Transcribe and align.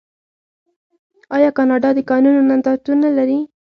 آیا 1.35 1.49
کاناډا 1.57 1.89
د 1.95 1.99
کانونو 2.09 2.41
نندارتون 2.49 2.97
نلري؟ 3.05 3.39